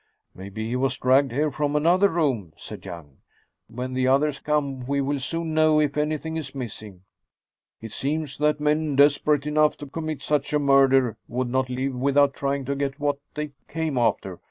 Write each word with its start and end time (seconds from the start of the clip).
"Maybe 0.33 0.67
he 0.67 0.75
was 0.75 0.97
dragged 0.97 1.31
here 1.31 1.51
from 1.51 1.75
another 1.75 2.09
room," 2.09 2.53
said 2.57 2.85
Young. 2.85 3.17
"When 3.67 3.93
the 3.93 4.07
others 4.07 4.39
come, 4.39 4.83
we 4.87 4.99
will 4.99 5.19
soon 5.19 5.53
know 5.53 5.79
if 5.79 5.95
anything 5.95 6.37
is 6.37 6.55
missing. 6.55 7.03
It 7.81 7.91
seems 7.91 8.39
that 8.39 8.59
men 8.59 8.95
desperate 8.95 9.45
enough 9.45 9.77
to 9.77 9.85
commit 9.85 10.23
such 10.23 10.53
a 10.53 10.57
murder 10.57 11.17
would 11.27 11.49
not 11.49 11.69
leave 11.69 11.93
without 11.93 12.33
trying 12.33 12.65
to 12.65 12.75
get 12.75 12.99
what 12.99 13.19
they 13.35 13.51
came 13.67 13.95
after. 13.95 14.39